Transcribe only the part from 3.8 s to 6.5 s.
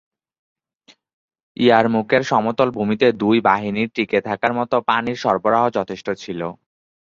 টিকে থাকার মত পানির সরবরাহ যথেষ্ট ছিল।